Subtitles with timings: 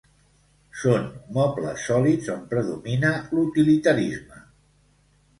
[0.83, 1.03] Són
[1.35, 4.41] mobles sòlids on predomina l'utilitarisme.